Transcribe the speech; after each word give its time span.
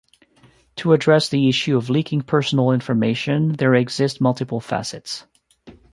To 0.77 0.93
address 0.93 1.29
the 1.29 1.47
issue 1.47 1.77
of 1.77 1.91
leaking 1.91 2.21
personal 2.23 2.71
information 2.71 3.53
there 3.53 3.75
exist 3.75 4.19
multiple 4.19 4.59
facets. 4.59 5.27